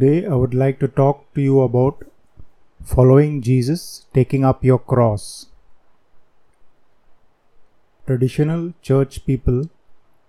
Today, 0.00 0.24
I 0.24 0.34
would 0.34 0.54
like 0.54 0.78
to 0.78 0.88
talk 0.88 1.34
to 1.34 1.42
you 1.42 1.60
about 1.60 2.06
following 2.82 3.42
Jesus, 3.42 4.06
taking 4.14 4.46
up 4.46 4.64
your 4.64 4.78
cross. 4.78 5.48
Traditional 8.06 8.72
church 8.80 9.26
people 9.26 9.68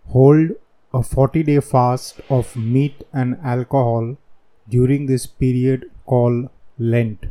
hold 0.10 0.50
a 0.94 1.02
40 1.02 1.44
day 1.44 1.62
fast 1.62 2.20
of 2.30 2.54
meat 2.58 3.08
and 3.14 3.38
alcohol 3.46 4.18
during 4.68 5.06
this 5.06 5.26
period 5.26 5.90
called 6.06 6.50
Lent. 6.78 7.28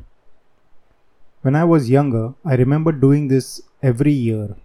When 1.42 1.54
I 1.54 1.64
was 1.64 1.90
younger, 1.90 2.32
I 2.42 2.54
remember 2.54 2.92
doing 2.92 3.28
this 3.28 3.60
every 3.82 4.12
year. 4.12 4.56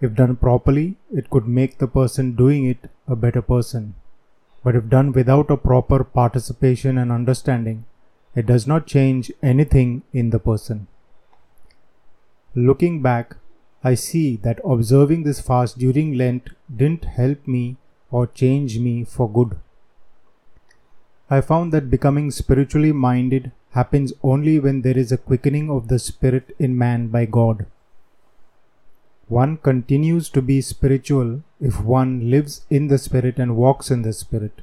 If 0.00 0.14
done 0.14 0.36
properly, 0.36 0.98
it 1.12 1.30
could 1.30 1.48
make 1.48 1.78
the 1.78 1.88
person 1.88 2.36
doing 2.36 2.64
it 2.64 2.90
a 3.08 3.16
better 3.16 3.42
person. 3.42 3.96
But 4.68 4.76
if 4.76 4.90
done 4.90 5.12
without 5.12 5.50
a 5.50 5.56
proper 5.56 6.04
participation 6.04 6.98
and 6.98 7.10
understanding, 7.10 7.86
it 8.34 8.44
does 8.44 8.66
not 8.66 8.86
change 8.86 9.32
anything 9.42 10.02
in 10.12 10.28
the 10.28 10.38
person. 10.38 10.88
Looking 12.54 13.00
back, 13.00 13.36
I 13.82 13.94
see 13.94 14.36
that 14.42 14.60
observing 14.66 15.22
this 15.22 15.40
fast 15.40 15.78
during 15.78 16.12
Lent 16.18 16.50
didn't 16.76 17.06
help 17.06 17.48
me 17.48 17.78
or 18.10 18.26
change 18.26 18.78
me 18.78 19.04
for 19.04 19.26
good. 19.26 19.56
I 21.30 21.40
found 21.40 21.72
that 21.72 21.88
becoming 21.88 22.30
spiritually 22.30 22.92
minded 22.92 23.52
happens 23.70 24.12
only 24.22 24.58
when 24.58 24.82
there 24.82 24.98
is 24.98 25.10
a 25.10 25.16
quickening 25.16 25.70
of 25.70 25.88
the 25.88 25.98
spirit 25.98 26.54
in 26.58 26.76
man 26.76 27.08
by 27.08 27.24
God. 27.24 27.64
One 29.28 29.58
continues 29.58 30.30
to 30.30 30.40
be 30.40 30.62
spiritual 30.62 31.42
if 31.60 31.82
one 31.82 32.30
lives 32.30 32.62
in 32.70 32.88
the 32.88 32.96
Spirit 32.96 33.38
and 33.38 33.56
walks 33.56 33.90
in 33.90 34.00
the 34.02 34.14
Spirit. 34.14 34.62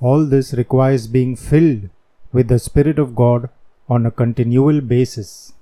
All 0.00 0.24
this 0.24 0.54
requires 0.54 1.08
being 1.08 1.34
filled 1.34 1.90
with 2.32 2.48
the 2.48 2.60
Spirit 2.60 3.00
of 3.00 3.16
God 3.16 3.48
on 3.88 4.06
a 4.06 4.12
continual 4.12 4.80
basis. 4.80 5.54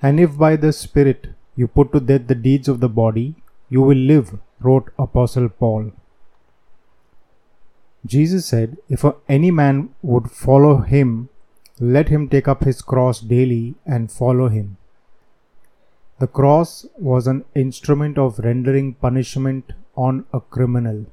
And 0.00 0.18
if 0.18 0.38
by 0.38 0.56
the 0.56 0.72
Spirit 0.72 1.28
you 1.56 1.68
put 1.68 1.92
to 1.92 2.00
death 2.00 2.26
the 2.26 2.34
deeds 2.34 2.68
of 2.68 2.80
the 2.80 2.88
body, 2.88 3.34
you 3.68 3.82
will 3.82 3.98
live, 3.98 4.38
wrote 4.60 4.90
Apostle 4.98 5.48
Paul. 5.48 5.92
Jesus 8.06 8.46
said, 8.46 8.78
If 8.88 9.04
any 9.28 9.50
man 9.50 9.90
would 10.00 10.30
follow 10.30 10.78
him, 10.78 11.28
let 11.78 12.08
him 12.08 12.28
take 12.28 12.48
up 12.48 12.64
his 12.64 12.80
cross 12.80 13.20
daily 13.20 13.74
and 13.84 14.10
follow 14.10 14.48
him. 14.48 14.76
The 16.18 16.26
cross 16.26 16.86
was 16.98 17.26
an 17.26 17.44
instrument 17.54 18.16
of 18.16 18.38
rendering 18.38 18.94
punishment 18.94 19.72
on 19.94 20.24
a 20.32 20.40
criminal. 20.40 21.04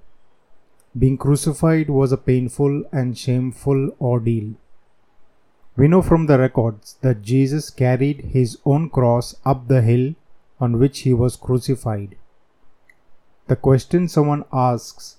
Being 0.97 1.17
crucified 1.17 1.89
was 1.89 2.13
a 2.13 2.17
painful 2.17 2.85
and 2.89 3.17
shameful 3.17 3.97
ordeal. 3.99 4.53
We 5.75 5.89
know 5.89 6.01
from 6.01 6.27
the 6.27 6.39
records 6.39 6.95
that 7.01 7.21
Jesus 7.21 7.69
carried 7.69 8.21
his 8.31 8.59
own 8.63 8.89
cross 8.89 9.35
up 9.43 9.67
the 9.67 9.81
hill 9.81 10.15
on 10.61 10.79
which 10.79 10.99
he 10.99 11.13
was 11.13 11.35
crucified. 11.35 12.15
The 13.47 13.57
question 13.57 14.07
someone 14.07 14.45
asks 14.53 15.17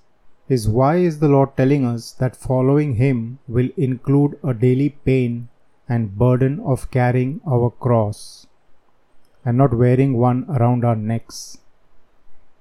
is 0.48 0.66
why 0.66 0.96
is 0.96 1.18
the 1.18 1.28
Lord 1.28 1.58
telling 1.58 1.84
us 1.84 2.12
that 2.12 2.36
following 2.36 2.94
him 2.94 3.38
will 3.46 3.68
include 3.76 4.38
a 4.42 4.54
daily 4.54 4.90
pain 5.04 5.48
and 5.86 6.16
burden 6.16 6.60
of 6.60 6.90
carrying 6.90 7.42
our 7.46 7.68
cross? 7.68 8.46
And 9.44 9.58
not 9.58 9.74
wearing 9.74 10.16
one 10.16 10.46
around 10.48 10.84
our 10.84 10.96
necks. 10.96 11.58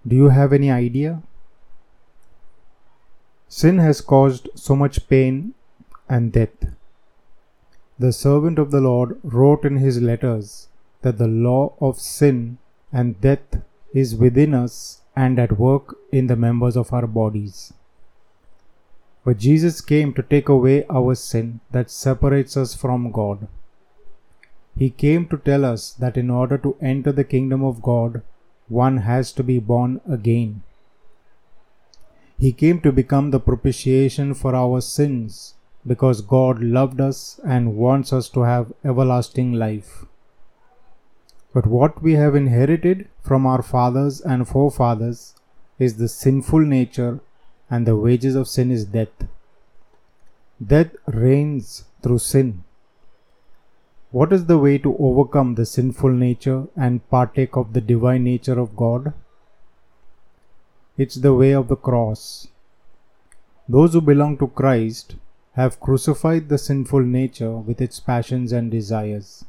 Do 0.05 0.15
you 0.15 0.29
have 0.29 0.51
any 0.51 0.69
idea? 0.69 1.21
Sin 3.47 3.77
has 3.77 4.01
caused 4.01 4.49
so 4.55 4.75
much 4.75 5.07
pain 5.07 5.53
and 6.09 6.31
death. 6.31 6.73
The 7.99 8.11
servant 8.11 8.59
of 8.59 8.71
the 8.71 8.81
Lord 8.81 9.19
wrote 9.23 9.63
in 9.63 9.77
his 9.77 10.01
letters 10.01 10.67
that 11.03 11.17
the 11.17 11.27
law 11.27 11.75
of 11.79 11.99
sin 11.99 12.57
and 12.91 13.21
death 13.21 13.61
is 13.93 14.15
within 14.15 14.53
us 14.53 15.01
and 15.15 15.39
at 15.39 15.59
work 15.59 15.95
in 16.11 16.27
the 16.27 16.35
members 16.35 16.75
of 16.75 16.91
our 16.91 17.05
bodies. 17.05 17.73
But 19.23 19.37
Jesus 19.37 19.79
came 19.79 20.13
to 20.15 20.23
take 20.23 20.49
away 20.49 20.85
our 20.89 21.15
sin 21.15 21.61
that 21.71 21.89
separates 21.89 22.57
us 22.57 22.75
from 22.75 23.11
God. 23.11 23.47
He 24.75 24.89
came 24.89 25.27
to 25.27 25.37
tell 25.37 25.65
us 25.65 25.91
that 25.91 26.17
in 26.17 26.29
order 26.29 26.57
to 26.57 26.75
enter 26.81 27.11
the 27.11 27.23
kingdom 27.23 27.63
of 27.63 27.81
God, 27.81 28.21
one 28.67 28.97
has 28.97 29.31
to 29.33 29.43
be 29.43 29.59
born 29.59 30.01
again. 30.09 30.63
He 32.39 32.51
came 32.51 32.81
to 32.81 32.91
become 32.91 33.31
the 33.31 33.39
propitiation 33.39 34.33
for 34.33 34.55
our 34.55 34.81
sins 34.81 35.53
because 35.85 36.21
God 36.21 36.61
loved 36.61 36.99
us 36.99 37.39
and 37.45 37.75
wants 37.75 38.11
us 38.11 38.29
to 38.29 38.41
have 38.41 38.73
everlasting 38.83 39.53
life. 39.53 40.05
But 41.53 41.67
what 41.67 42.01
we 42.01 42.13
have 42.13 42.35
inherited 42.35 43.07
from 43.21 43.45
our 43.45 43.61
fathers 43.61 44.21
and 44.21 44.47
forefathers 44.47 45.35
is 45.77 45.97
the 45.97 46.07
sinful 46.07 46.61
nature, 46.61 47.19
and 47.69 47.85
the 47.85 47.95
wages 47.95 48.35
of 48.35 48.47
sin 48.47 48.71
is 48.71 48.85
death. 48.85 49.27
Death 50.65 50.95
reigns 51.07 51.85
through 52.01 52.19
sin. 52.19 52.63
What 54.13 54.31
is 54.31 54.45
the 54.45 54.59
way 54.59 54.77
to 54.77 54.95
overcome 54.99 55.55
the 55.55 55.65
sinful 55.65 56.11
nature 56.11 56.67
and 56.75 57.09
partake 57.09 57.57
of 57.57 57.73
the 57.73 57.81
divine 57.81 58.25
nature 58.25 58.59
of 58.59 58.75
God? 58.75 59.11
It's 60.99 61.15
the 61.15 61.33
way 61.33 61.51
of 61.51 61.67
the 61.67 61.75
cross. 61.75 62.47
Those 63.67 63.93
who 63.93 64.01
belong 64.01 64.37
to 64.37 64.49
Christ 64.49 65.15
have 65.53 65.79
crucified 65.79 66.47
the 66.47 66.59
sinful 66.59 66.99
nature 66.99 67.53
with 67.57 67.81
its 67.81 67.99
passions 67.99 68.51
and 68.51 68.69
desires. 68.69 69.45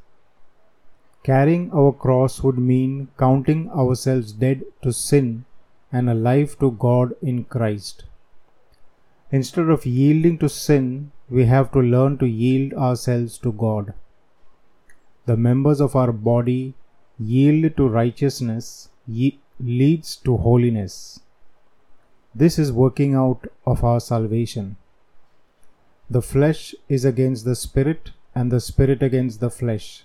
Carrying 1.23 1.71
our 1.73 1.93
cross 1.93 2.43
would 2.43 2.57
mean 2.57 3.09
counting 3.19 3.71
ourselves 3.71 4.33
dead 4.33 4.63
to 4.81 4.95
sin 4.95 5.45
and 5.93 6.09
alive 6.09 6.59
to 6.61 6.71
God 6.71 7.15
in 7.21 7.45
Christ. 7.45 8.05
Instead 9.31 9.69
of 9.69 9.85
yielding 9.85 10.39
to 10.39 10.49
sin, 10.49 11.13
we 11.29 11.45
have 11.45 11.71
to 11.73 11.81
learn 11.81 12.17
to 12.17 12.27
yield 12.27 12.73
ourselves 12.73 13.37
to 13.41 13.53
God 13.53 13.93
the 15.27 15.37
members 15.37 15.81
of 15.81 15.97
our 15.97 16.13
body 16.13 16.75
yield 17.19 17.77
to 17.77 17.89
righteousness 17.89 18.89
ye- 19.07 19.39
leads 19.59 20.17
to 20.17 20.37
holiness. 20.37 21.21
This 22.35 22.59
is 22.59 22.73
working 22.73 23.15
out 23.15 23.47
of 23.65 23.85
our 23.85 24.01
salvation. 24.01 24.77
The 26.11 26.23
flesh 26.23 26.75
is 26.89 27.05
against 27.05 27.45
the 27.45 27.55
spirit, 27.55 28.11
and 28.35 28.51
the 28.51 28.61
spirit 28.61 29.03
against 29.03 29.41
the 29.41 29.51
flesh, 29.51 30.05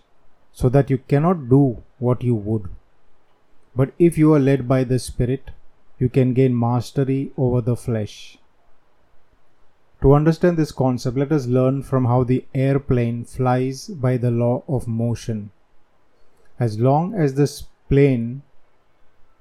so 0.51 0.69
that 0.69 0.89
you 0.89 0.99
cannot 0.99 1.49
do 1.49 1.81
what 1.97 2.23
you 2.23 2.35
would. 2.35 2.69
But 3.75 3.91
if 3.99 4.17
you 4.17 4.33
are 4.33 4.39
led 4.39 4.67
by 4.67 4.83
the 4.83 4.99
spirit, 4.99 5.51
you 5.97 6.09
can 6.09 6.33
gain 6.33 6.57
mastery 6.57 7.31
over 7.37 7.61
the 7.61 7.75
flesh. 7.75 8.37
To 10.01 10.13
understand 10.13 10.55
this 10.55 10.71
concept, 10.71 11.17
let 11.17 11.31
us 11.31 11.45
learn 11.45 11.83
from 11.83 12.05
how 12.05 12.23
the 12.23 12.45
airplane 12.55 13.25
flies 13.25 13.87
by 13.87 14.15
the 14.15 14.31
law 14.31 14.63
of 14.67 14.87
motion. 14.87 15.51
As 16.57 16.79
long 16.79 17.13
as 17.13 17.33
this 17.33 17.63
plane 17.89 18.43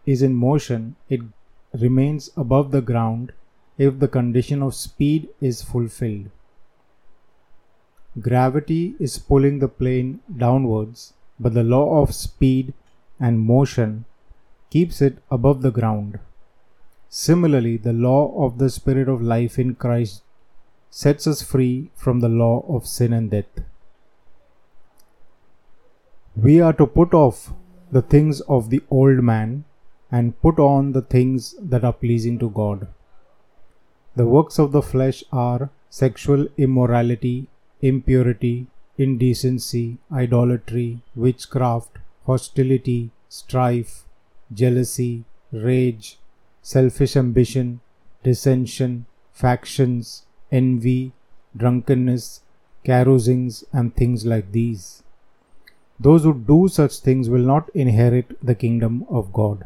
is 0.05 0.21
in 0.21 0.35
motion, 0.35 0.97
it 1.09 1.21
remains 1.73 2.31
above 2.37 2.73
the 2.73 2.81
ground 2.81 3.33
if 3.77 4.01
the 4.01 4.09
condition 4.09 4.61
of 4.63 4.75
speed 4.75 5.29
is 5.41 5.63
fulfilled. 5.63 6.31
Gravity 8.21 8.97
is 8.99 9.19
pulling 9.19 9.61
the 9.61 9.69
plane 9.69 10.19
downwards, 10.37 11.13
but 11.39 11.55
the 11.55 11.63
law 11.63 12.03
of 12.03 12.15
speed 12.15 12.75
and 13.21 13.39
motion 13.39 14.07
keeps 14.71 15.01
it 15.01 15.19
above 15.31 15.63
the 15.63 15.71
ground. 15.71 16.19
Similarly, 17.09 17.77
the 17.77 17.93
law 17.93 18.45
of 18.45 18.59
the 18.59 18.71
Spirit 18.71 19.09
of 19.09 19.23
life 19.23 19.57
in 19.59 19.77
Christ 19.77 20.23
sets 20.91 21.27
us 21.27 21.43
free 21.43 21.91
from 21.95 22.21
the 22.21 22.29
law 22.29 22.65
of 22.69 22.87
sin 22.87 23.13
and 23.13 23.31
death. 23.31 23.63
We 26.37 26.61
are 26.61 26.73
to 26.75 26.87
put 26.87 27.15
off 27.15 27.53
the 27.91 28.03
things 28.03 28.41
of 28.43 28.71
the 28.71 28.83
old 28.91 29.23
man 29.23 29.65
and 30.11 30.41
put 30.41 30.59
on 30.59 30.93
the 30.93 31.03
things 31.03 31.55
that 31.61 31.85
are 31.85 31.93
pleasing 31.93 32.39
to 32.39 32.51
God. 32.51 32.87
The 34.17 34.27
works 34.27 34.59
of 34.59 34.73
the 34.73 34.83
flesh 34.83 35.23
are 35.33 35.71
sexual 35.91 36.49
immorality, 36.57 37.49
impurity, 37.81 38.67
indecency, 38.97 39.99
idolatry, 40.13 41.03
witchcraft, 41.15 41.99
hostility, 42.27 43.11
strife, 43.29 44.05
jealousy, 44.53 45.25
rage, 45.53 46.19
selfish 46.63 47.17
ambition, 47.17 47.81
dissension, 48.23 49.07
factions, 49.33 50.25
envy, 50.51 51.13
drunkenness, 51.57 52.43
carousings, 52.85 53.65
and 53.73 53.95
things 53.95 54.25
like 54.25 54.53
these. 54.53 55.03
Those 56.01 56.23
who 56.23 56.35
do 56.35 56.69
such 56.69 56.99
things 56.99 57.29
will 57.29 57.43
not 57.43 57.71
inherit 57.75 58.37
the 58.45 58.55
kingdom 58.55 59.05
of 59.11 59.33
God. 59.33 59.65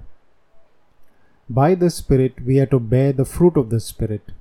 By 1.48 1.74
the 1.74 1.90
Spirit, 1.90 2.44
we 2.44 2.58
are 2.60 2.66
to 2.66 2.80
bear 2.80 3.12
the 3.12 3.26
fruit 3.26 3.56
of 3.56 3.68
the 3.70 3.80
Spirit 3.80 4.32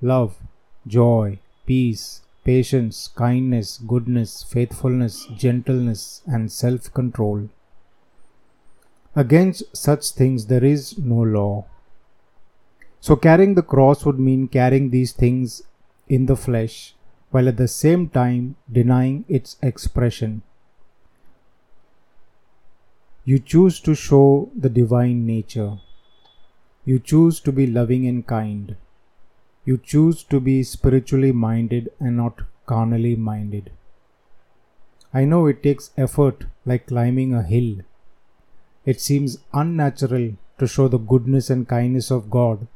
love, 0.00 0.36
joy, 0.86 1.38
peace, 1.66 2.22
patience, 2.44 3.08
kindness, 3.08 3.78
goodness, 3.78 4.42
faithfulness, 4.42 5.26
gentleness, 5.36 6.22
and 6.26 6.50
self 6.50 6.92
control. 6.92 7.48
Against 9.14 9.76
such 9.76 10.10
things 10.10 10.46
there 10.46 10.64
is 10.64 10.98
no 10.98 11.16
law. 11.16 11.66
So, 13.00 13.16
carrying 13.16 13.54
the 13.54 13.62
cross 13.62 14.04
would 14.04 14.18
mean 14.18 14.48
carrying 14.48 14.90
these 14.90 15.12
things 15.12 15.62
in 16.08 16.26
the 16.26 16.36
flesh 16.36 16.94
while 17.30 17.48
at 17.48 17.56
the 17.56 17.68
same 17.68 18.08
time 18.08 18.56
denying 18.70 19.24
its 19.28 19.56
expression. 19.62 20.42
You 23.24 23.38
choose 23.38 23.80
to 23.80 23.94
show 23.94 24.50
the 24.56 24.70
divine 24.70 25.26
nature. 25.26 25.78
You 26.84 26.98
choose 26.98 27.40
to 27.40 27.52
be 27.52 27.66
loving 27.66 28.06
and 28.06 28.26
kind. 28.26 28.76
You 29.66 29.76
choose 29.76 30.22
to 30.24 30.40
be 30.40 30.62
spiritually 30.62 31.32
minded 31.32 31.90
and 32.00 32.16
not 32.16 32.40
carnally 32.64 33.16
minded. 33.16 33.70
I 35.12 35.24
know 35.26 35.46
it 35.46 35.62
takes 35.62 35.90
effort 35.96 36.46
like 36.64 36.86
climbing 36.86 37.34
a 37.34 37.42
hill. 37.42 37.78
It 38.86 39.00
seems 39.00 39.38
unnatural 39.52 40.32
to 40.58 40.66
show 40.66 40.88
the 40.88 40.98
goodness 40.98 41.50
and 41.50 41.68
kindness 41.68 42.10
of 42.10 42.30
God 42.30 42.66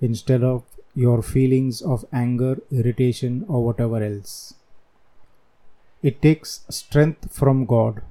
instead 0.00 0.42
of 0.42 0.64
your 0.94 1.22
feelings 1.22 1.80
of 1.82 2.04
anger, 2.12 2.58
irritation, 2.70 3.44
or 3.48 3.64
whatever 3.64 4.02
else. 4.02 4.54
It 6.02 6.22
takes 6.22 6.64
strength 6.68 7.32
from 7.32 7.66
God, 7.66 8.02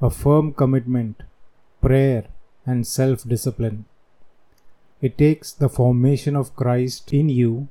a 0.00 0.10
firm 0.10 0.52
commitment, 0.52 1.22
prayer, 1.80 2.24
and 2.66 2.86
self 2.86 3.26
discipline. 3.26 3.86
It 5.00 5.16
takes 5.16 5.52
the 5.52 5.68
formation 5.68 6.36
of 6.36 6.54
Christ 6.54 7.12
in 7.12 7.28
you 7.28 7.68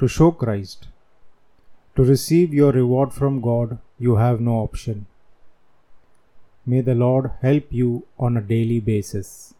to 0.00 0.08
show 0.08 0.30
Christ. 0.32 0.88
To 1.96 2.02
receive 2.02 2.54
your 2.54 2.72
reward 2.72 3.12
from 3.12 3.40
God, 3.40 3.78
you 3.98 4.16
have 4.16 4.40
no 4.40 4.54
option. 4.62 5.06
May 6.64 6.80
the 6.80 6.94
Lord 6.94 7.30
help 7.42 7.64
you 7.70 8.06
on 8.18 8.36
a 8.36 8.40
daily 8.40 8.80
basis. 8.80 9.54